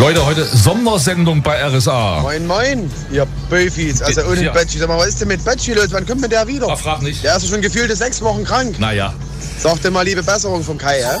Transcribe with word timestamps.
Leute, 0.00 0.24
heute 0.24 0.46
Sondersendung 0.46 1.42
bei 1.42 1.62
RSA. 1.62 2.20
Moin, 2.22 2.46
moin, 2.46 2.90
ihr 3.12 3.26
Böfis. 3.50 4.00
Also 4.00 4.22
ohne 4.22 4.44
Ja. 4.44 4.50
Bötschi. 4.50 4.78
Sag 4.78 4.88
mal, 4.88 4.96
was 4.96 5.08
ist 5.08 5.20
denn 5.20 5.28
mit 5.28 5.44
Bötschi 5.44 5.74
los? 5.74 5.88
Wann 5.90 6.06
kommt 6.06 6.22
denn 6.22 6.30
der 6.30 6.46
wieder? 6.46 6.70
Ah, 6.70 6.76
frag 6.76 7.02
nicht. 7.02 7.22
Der 7.22 7.36
ist 7.36 7.42
ja 7.42 7.48
schon 7.50 7.60
gefühlte 7.60 7.94
sechs 7.94 8.22
Wochen 8.22 8.42
krank. 8.42 8.78
Naja. 8.78 9.12
Sag 9.58 9.82
dir 9.82 9.90
mal 9.90 10.00
liebe 10.02 10.22
Besserung 10.22 10.64
vom 10.64 10.78
Kai, 10.78 11.00
ja? 11.00 11.18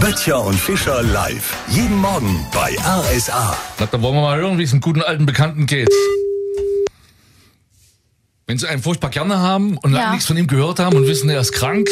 Böttcher 0.00 0.44
und 0.44 0.58
Fischer 0.58 1.02
live. 1.04 1.54
Jeden 1.68 1.98
Morgen 1.98 2.44
bei 2.52 2.76
RSA. 2.84 3.56
Na, 3.78 3.86
dann 3.86 4.02
wollen 4.02 4.14
wir 4.16 4.22
mal 4.22 4.36
hören, 4.36 4.58
wie 4.58 4.64
es 4.64 4.72
einem 4.72 4.80
guten 4.80 5.00
alten 5.00 5.26
Bekannten 5.26 5.66
geht. 5.66 5.88
Wenn 8.52 8.58
Sie 8.58 8.68
einen 8.68 8.82
furchtbar 8.82 9.08
gerne 9.08 9.38
haben 9.38 9.78
und 9.78 9.92
lange 9.92 10.04
Ja. 10.04 10.10
nichts 10.10 10.26
von 10.26 10.36
ihm 10.36 10.46
gehört 10.46 10.78
haben 10.78 10.94
und 10.94 11.06
wissen, 11.06 11.30
er 11.30 11.40
ist 11.40 11.52
krank, 11.52 11.88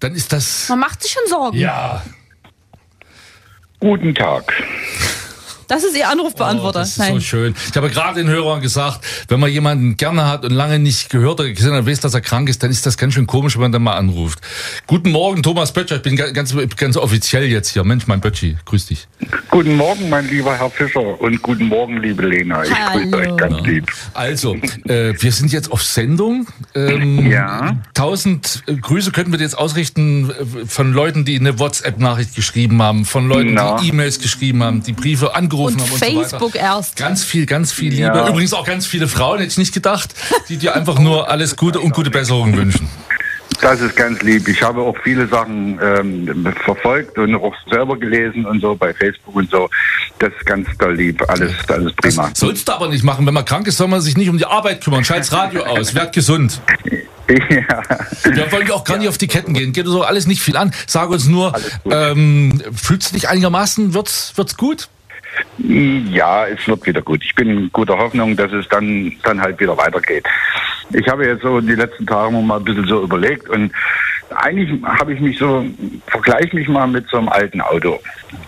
dann 0.00 0.16
ist 0.16 0.32
das. 0.32 0.68
Man 0.68 0.80
macht 0.80 1.00
sich 1.00 1.12
schon 1.12 1.22
Sorgen. 1.28 1.56
Ja. 1.56 2.02
Guten 3.78 4.12
Tag. 4.12 4.52
Das 5.72 5.84
ist 5.84 5.96
Ihr 5.96 6.04
Oh, 6.06 6.12
Anrufbeantworter. 6.12 6.80
das 6.80 6.98
ist 6.98 7.06
so 7.08 7.18
schön. 7.20 7.54
Ich 7.70 7.74
habe 7.78 7.88
gerade 7.88 8.20
den 8.22 8.28
Hörern 8.28 8.60
gesagt, 8.60 9.00
wenn 9.28 9.40
man 9.40 9.50
jemanden 9.50 9.96
gerne 9.96 10.28
hat 10.28 10.44
und 10.44 10.50
lange 10.50 10.78
nicht 10.78 11.08
gehört 11.08 11.40
oder 11.40 11.48
gesehen 11.48 11.72
hat, 11.72 11.86
weiß, 11.86 12.00
dass 12.00 12.12
er 12.12 12.20
krank 12.20 12.50
ist, 12.50 12.62
dann 12.62 12.70
ist 12.70 12.84
das 12.84 12.98
ganz 12.98 13.14
schön 13.14 13.26
komisch, 13.26 13.54
wenn 13.54 13.62
man 13.62 13.72
dann 13.72 13.82
mal 13.82 13.94
anruft. 13.96 14.40
Guten 14.86 15.10
Morgen, 15.12 15.42
Thomas 15.42 15.72
Böttcher. 15.72 15.96
Ich 15.96 16.02
bin 16.02 16.16
ga- 16.16 16.30
ganz, 16.30 16.54
ganz 16.76 16.98
offiziell 16.98 17.44
jetzt 17.46 17.70
hier. 17.70 17.84
Mensch, 17.84 18.06
mein 18.06 18.20
Bötschi, 18.20 18.58
grüß 18.66 18.84
dich. 18.88 19.08
Guten 19.48 19.74
Morgen, 19.76 20.10
mein 20.10 20.28
lieber 20.28 20.54
Herr 20.58 20.68
Fischer 20.68 21.18
und 21.18 21.40
guten 21.40 21.68
Morgen, 21.68 22.02
liebe 22.02 22.26
Lena. 22.26 22.64
Ich 22.64 22.68
grüße 22.68 23.10
Hallo. 23.10 23.16
euch 23.32 23.36
ganz 23.38 23.66
lieb. 23.66 23.90
Also, 24.12 24.56
äh, 24.84 25.14
wir 25.18 25.32
sind 25.32 25.52
jetzt 25.52 25.72
auf 25.72 25.82
Sendung. 25.82 26.48
Ähm, 26.74 27.30
Ja. 27.30 27.78
Tausend 27.94 28.62
äh, 28.66 28.74
Grüße 28.74 29.10
könnten 29.10 29.32
wir 29.32 29.40
jetzt 29.40 29.56
ausrichten 29.56 30.28
äh, 30.30 30.66
von 30.66 30.92
Leuten, 30.92 31.24
die 31.24 31.38
eine 31.40 31.58
WhatsApp-Nachricht 31.58 32.34
geschrieben 32.34 32.82
haben, 32.82 33.06
von 33.06 33.26
Leuten, 33.26 33.54
Na. 33.54 33.78
die 33.80 33.88
E-Mails 33.88 34.20
geschrieben 34.20 34.62
haben, 34.62 34.82
die 34.82 34.92
Briefe 34.92 35.34
angerufen 35.34 35.61
Und 35.64 35.80
haben 35.80 35.82
und 35.82 35.88
so 35.90 35.96
Facebook 35.96 36.54
weiter. 36.54 36.64
erst. 36.64 36.96
Ganz 36.96 37.24
viel, 37.24 37.46
ganz 37.46 37.72
viel 37.72 37.90
Liebe. 37.90 38.02
Ja. 38.16 38.28
Übrigens 38.28 38.52
auch 38.54 38.66
ganz 38.66 38.86
viele 38.86 39.08
Frauen, 39.08 39.38
hätte 39.38 39.50
ich 39.50 39.58
nicht 39.58 39.74
gedacht, 39.74 40.14
die 40.48 40.56
dir 40.56 40.74
einfach 40.74 40.98
nur 40.98 41.28
alles 41.30 41.56
Gute 41.56 41.80
und 41.80 41.92
gute 41.94 42.10
Besserung 42.10 42.56
wünschen. 42.56 42.88
Das 43.60 43.80
ist 43.80 43.94
ganz 43.94 44.20
lieb. 44.22 44.48
Ich 44.48 44.60
habe 44.60 44.80
auch 44.80 44.96
viele 45.04 45.28
Sachen 45.28 45.78
ähm, 45.80 46.52
verfolgt 46.64 47.16
und 47.18 47.34
auch 47.36 47.54
selber 47.70 47.96
gelesen 47.96 48.44
und 48.44 48.60
so 48.60 48.74
bei 48.74 48.92
Facebook 48.92 49.36
und 49.36 49.50
so. 49.50 49.68
Das 50.18 50.32
ist 50.32 50.44
ganz 50.46 50.66
toll 50.78 50.96
lieb. 50.96 51.22
Alles, 51.28 51.52
alles 51.68 51.92
Das 52.02 52.14
prima. 52.16 52.30
sollst 52.34 52.66
du 52.66 52.72
aber 52.72 52.88
nicht 52.88 53.04
machen. 53.04 53.24
Wenn 53.24 53.34
man 53.34 53.44
krank 53.44 53.68
ist, 53.68 53.76
soll 53.76 53.86
man 53.86 54.00
sich 54.00 54.16
nicht 54.16 54.28
um 54.30 54.38
die 54.38 54.46
Arbeit 54.46 54.82
kümmern. 54.82 55.04
Schalt's 55.04 55.32
Radio 55.32 55.62
aus, 55.62 55.94
werd 55.94 56.12
gesund. 56.12 56.60
Ja. 57.48 57.80
Wir 58.24 58.52
wollen 58.52 58.70
auch 58.72 58.84
gar 58.84 58.98
nicht 58.98 59.08
auf 59.08 59.16
die 59.16 59.28
Ketten 59.28 59.54
gehen. 59.54 59.72
Geht 59.72 59.86
auch 59.86 60.06
alles 60.06 60.26
nicht 60.26 60.42
viel 60.42 60.56
an. 60.56 60.74
Sag 60.86 61.08
uns 61.08 61.28
nur, 61.28 61.54
ähm, 61.90 62.60
fühlst 62.74 63.10
du 63.10 63.14
dich 63.14 63.28
einigermaßen? 63.28 63.94
Wird's, 63.94 64.32
wird's 64.36 64.56
gut? 64.56 64.88
Ja, 65.58 66.46
es 66.46 66.66
wird 66.66 66.86
wieder 66.86 67.02
gut. 67.02 67.22
Ich 67.24 67.34
bin 67.34 67.48
in 67.48 67.72
guter 67.72 67.96
Hoffnung, 67.98 68.36
dass 68.36 68.52
es 68.52 68.68
dann, 68.68 69.12
dann 69.22 69.40
halt 69.40 69.58
wieder 69.60 69.76
weitergeht. 69.76 70.26
Ich 70.92 71.08
habe 71.08 71.26
jetzt 71.26 71.42
so 71.42 71.60
die 71.60 71.74
letzten 71.74 72.06
Tage 72.06 72.30
mal 72.32 72.58
ein 72.58 72.64
bisschen 72.64 72.86
so 72.86 73.02
überlegt 73.02 73.48
und 73.48 73.72
eigentlich 74.36 74.82
habe 74.84 75.12
ich 75.12 75.20
mich 75.20 75.38
so, 75.38 75.62
vergleiche 76.06 76.56
mich 76.56 76.66
mal 76.68 76.86
mit 76.86 77.06
so 77.08 77.18
einem 77.18 77.28
alten 77.28 77.60
Auto. 77.60 78.00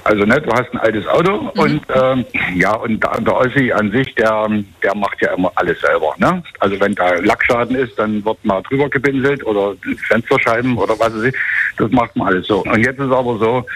Also 0.04 0.24
ne, 0.24 0.40
du 0.40 0.50
hast 0.52 0.72
ein 0.72 0.78
altes 0.78 1.06
Auto 1.06 1.50
und 1.56 1.82
ähm, 1.94 2.24
ja, 2.54 2.74
und 2.74 3.00
da- 3.04 3.18
der 3.20 3.36
Ossi 3.36 3.70
an 3.70 3.90
sich, 3.90 4.14
der, 4.14 4.48
der 4.82 4.94
macht 4.96 5.20
ja 5.20 5.34
immer 5.34 5.52
alles 5.56 5.78
selber. 5.80 6.14
Ne? 6.16 6.42
Also 6.60 6.80
wenn 6.80 6.94
da 6.94 7.14
Lackschaden 7.16 7.76
ist, 7.76 7.98
dann 7.98 8.24
wird 8.24 8.42
mal 8.46 8.62
drüber 8.62 8.88
gebinselt 8.88 9.44
oder 9.44 9.74
Fensterscheiben 10.08 10.76
oder 10.78 10.98
was 10.98 11.14
weiß 11.14 11.24
ich. 11.24 11.34
Das 11.76 11.90
macht 11.90 12.16
man 12.16 12.28
alles 12.28 12.46
so. 12.46 12.62
Und 12.62 12.78
jetzt 12.84 12.98
ist 12.98 13.12
aber 13.12 13.36
so, 13.38 13.66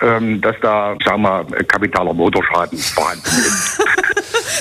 ähm, 0.00 0.40
dass 0.40 0.56
da, 0.62 0.96
sagen 1.04 1.22
wir, 1.22 1.44
kapitaler 1.68 2.12
Motorschaden 2.14 2.78
vorhanden 2.78 3.24
ist. 3.26 3.80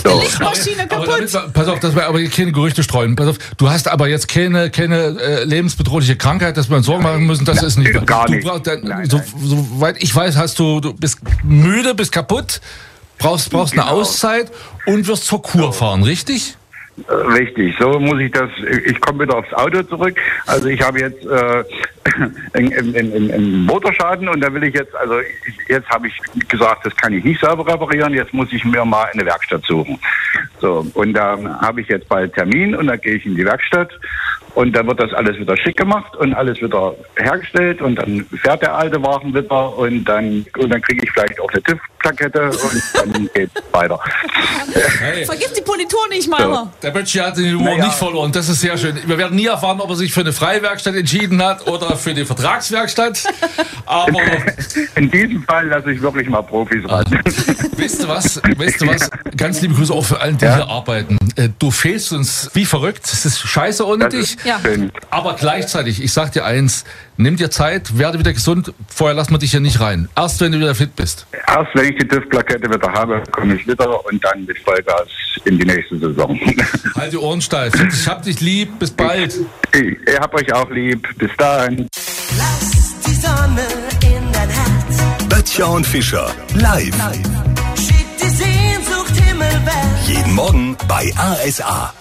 So. 0.03 0.19
Lichtmaschine 0.19 0.83
Aber 0.83 1.05
kaputt. 1.05 1.09
damit, 1.09 1.33
wir- 1.33 1.49
pass 1.53 1.67
auf, 1.67 1.79
dass 1.79 1.95
wir 1.95 2.05
aber 2.05 2.19
hier 2.19 2.29
keine 2.29 2.51
Gerüchte 2.51 2.83
streuen. 2.83 3.15
Pass 3.15 3.27
auf, 3.27 3.37
du 3.57 3.69
hast 3.69 3.87
aber 3.87 4.07
jetzt 4.07 4.27
keine, 4.27 4.69
keine 4.69 5.17
äh, 5.19 5.43
lebensbedrohliche 5.45 6.15
Krankheit, 6.15 6.57
dass 6.57 6.69
wir 6.69 6.77
uns 6.77 6.85
Sorgen 6.85 7.03
machen 7.03 7.25
müssen. 7.25 7.45
Das 7.45 7.63
ist 7.63 7.77
nicht 7.77 7.93
Nein, 7.93 8.05
gar 8.05 8.25
du 8.25 8.33
nicht. 8.33 8.45
Brauchst, 8.47 8.65
Nein, 8.65 9.05
so, 9.09 9.17
nein. 9.17 9.25
Soweit 9.43 10.01
ich 10.03 10.13
weiß, 10.15 10.37
hast 10.37 10.59
du, 10.59 10.79
du 10.79 10.93
bist 10.93 11.19
müde, 11.43 11.95
bist 11.95 12.11
kaputt, 12.11 12.61
brauchst, 13.17 13.49
brauchst 13.51 13.73
eine 13.73 13.83
Genau. 13.83 13.95
Auszeit 14.01 14.51
und 14.85 15.07
wirst 15.07 15.25
zur 15.25 15.41
Kur 15.41 15.71
fahren, 15.73 16.03
richtig? 16.03 16.55
Äh, 17.09 17.13
Richtig, 17.13 17.75
so 17.79 17.99
muss 17.99 18.19
ich 18.21 18.31
das. 18.31 18.49
Ich 18.85 18.99
komme 19.01 19.23
wieder 19.23 19.37
aufs 19.37 19.51
Auto 19.53 19.83
zurück. 19.83 20.15
Also 20.45 20.67
ich 20.67 20.81
habe 20.81 20.99
jetzt 20.99 21.25
äh, 21.25 21.63
einen, 22.53 22.95
einen, 22.95 23.31
einen, 23.31 23.65
Motorschaden 23.65 24.27
und 24.29 24.39
da 24.41 24.53
will 24.53 24.63
ich 24.63 24.75
jetzt, 24.75 24.95
also 24.95 25.15
jetzt 25.67 25.89
habe 25.89 26.07
ich 26.07 26.47
gesagt, 26.47 26.85
das 26.85 26.95
kann 26.95 27.13
ich 27.13 27.23
nicht 27.23 27.41
selber 27.41 27.65
reparieren. 27.65 28.13
Jetzt 28.13 28.33
muss 28.33 28.51
ich 28.53 28.63
mir 28.63 28.85
mal 28.85 29.07
eine 29.11 29.25
Werkstatt 29.25 29.63
suchen. 29.65 29.99
So 30.59 30.85
und 30.93 31.13
da 31.13 31.37
habe 31.61 31.81
ich 31.81 31.87
jetzt 31.87 32.07
bald 32.07 32.33
Termin 32.33 32.75
und 32.75 32.87
dann 32.87 33.01
gehe 33.01 33.15
ich 33.15 33.25
in 33.25 33.35
die 33.35 33.45
Werkstatt 33.45 33.89
und 34.53 34.75
dann 34.75 34.87
wird 34.87 34.99
das 34.99 35.13
alles 35.13 35.37
wieder 35.37 35.57
schick 35.57 35.77
gemacht 35.77 36.15
und 36.15 36.33
alles 36.33 36.61
wieder 36.61 36.95
hergestellt 37.17 37.81
und 37.81 37.95
dann 37.95 38.25
fährt 38.25 38.61
der 38.61 38.75
alte 38.75 39.01
Wagen 39.03 39.33
wieder 39.33 39.77
und 39.77 40.05
dann 40.05 40.45
und 40.57 40.69
dann 40.69 40.81
kriege 40.81 41.03
ich 41.03 41.11
vielleicht 41.11 41.39
auch 41.39 41.51
eine 41.51 41.61
TÜV-Plakette 42.09 42.49
und 42.51 42.83
dann 43.13 43.29
geht 43.33 43.51
weiter. 43.71 43.99
Hey. 44.99 45.25
Vergiss 45.25 45.53
die 45.53 45.61
Politur 45.61 46.07
nicht, 46.09 46.29
Meiler. 46.29 46.71
Der 46.81 46.91
Böttchi 46.91 47.19
hat 47.19 47.37
den 47.37 47.55
Humor 47.57 47.71
Naja. 47.75 47.85
nicht 47.85 47.97
verloren. 47.97 48.31
Das 48.31 48.49
ist 48.49 48.61
sehr 48.61 48.77
schön. 48.77 48.97
Wir 49.05 49.17
werden 49.17 49.35
nie 49.35 49.47
erfahren, 49.47 49.79
ob 49.81 49.89
er 49.89 49.95
sich 49.95 50.13
für 50.13 50.21
eine 50.21 50.33
freie 50.33 50.61
Werkstatt 50.61 50.95
entschieden 50.95 51.43
hat 51.43 51.67
oder 51.67 51.95
für 51.97 52.13
die 52.13 52.25
Vertragswerkstatt. 52.25 53.23
Aber 53.85 54.19
In 54.95 55.09
diesem 55.11 55.43
Fall 55.43 55.67
lasse 55.67 55.91
ich 55.91 56.01
wirklich 56.01 56.27
mal 56.29 56.41
Profis 56.41 56.87
ran. 56.87 57.05
Weißt 57.77 58.03
du 58.03 58.07
was? 58.07 58.41
Weißt 58.57 58.81
du 58.81 58.87
was? 58.87 59.09
Ganz 59.37 59.61
liebe 59.61 59.73
Grüße 59.75 59.93
auch 59.93 60.05
für 60.05 60.19
allen, 60.21 60.37
die 60.37 60.45
Ja. 60.45 60.55
hier 60.55 60.67
arbeiten. 60.69 61.17
Äh, 61.35 61.49
Du 61.59 61.71
fehlst 61.71 62.11
uns 62.13 62.49
wie 62.53 62.65
verrückt. 62.65 63.05
Es 63.05 63.25
ist 63.25 63.39
scheiße 63.39 63.85
ohne 63.85 64.05
Das 64.09 64.13
dich. 64.13 64.37
Ja. 64.45 64.59
Aber 65.09 65.35
gleichzeitig, 65.35 66.01
ich 66.03 66.11
sag 66.13 66.31
dir 66.31 66.45
eins, 66.45 66.83
nimm 67.17 67.37
dir 67.37 67.49
Zeit, 67.49 67.97
werde 67.97 68.19
wieder 68.19 68.33
gesund. 68.33 68.73
Vorher 68.87 69.15
lassen 69.15 69.31
wir 69.31 69.37
dich 69.37 69.51
hier 69.51 69.59
nicht 69.59 69.79
rein. 69.79 70.09
Erst 70.15 70.41
wenn 70.41 70.51
du 70.51 70.59
wieder 70.59 70.75
fit 70.75 70.95
bist. 70.95 71.25
Erst 71.47 71.69
wenn 71.73 71.91
ich 71.91 71.99
die 71.99 72.07
TÜV-Plakette 72.07 72.69
wieder 72.69 72.91
habe, 72.91 73.21
komme 73.31 73.55
ich 73.55 73.67
wieder 73.67 74.05
und 74.05 74.23
dann 74.23 74.45
mit 74.45 74.57
Vollgas 74.59 75.07
in 75.45 75.57
die 75.57 75.65
nächste 75.65 75.97
Saison. 75.99 76.39
Halt 76.95 77.13
die 77.13 77.17
Ohren 77.17 77.41
steif. 77.41 77.73
Ich 77.75 78.07
hab 78.07 78.23
dich 78.23 78.41
lieb. 78.41 78.79
Bis 78.79 78.91
bald. 78.91 79.35
Ich, 79.73 79.81
ich 79.81 80.19
hab 80.19 80.33
euch 80.33 80.51
auch 80.53 80.69
lieb. 80.69 81.07
Bis 81.17 81.31
dahin. 81.37 81.87
Lass 82.37 82.99
die 83.05 83.13
Sonne 83.13 83.67
in 84.01 84.31
dein 84.31 84.49
Herz. 84.49 85.29
Böttcher 85.29 85.69
und 85.69 85.85
Fischer 85.85 86.31
live. 86.55 86.95
Schick 87.75 88.05
die 88.21 88.29
Sehnsucht 88.29 89.15
himmelwärts. 89.15 90.07
Jeden 90.07 90.33
Morgen 90.33 90.77
bei 90.87 91.11
RSA. 91.17 91.93